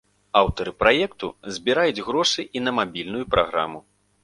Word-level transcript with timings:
Аўтары 0.39 0.71
праекту 0.83 1.29
збіраюць 1.59 2.03
грошы 2.09 2.47
і 2.59 2.65
на 2.67 2.75
мабільную 2.81 3.23
праграму. 3.37 3.79